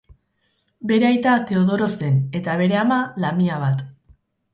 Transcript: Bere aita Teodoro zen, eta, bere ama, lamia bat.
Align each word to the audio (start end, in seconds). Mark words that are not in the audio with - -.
Bere 0.91 1.05
aita 1.09 1.33
Teodoro 1.51 1.89
zen, 1.99 2.17
eta, 2.39 2.55
bere 2.63 2.79
ama, 2.85 2.97
lamia 3.25 3.59
bat. 3.65 3.85